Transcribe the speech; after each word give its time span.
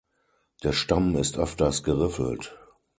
Der 0.63 0.73
Stamm 0.73 1.15
ist 1.15 1.37
öfters 1.37 1.83
geriffelt. 1.83 2.57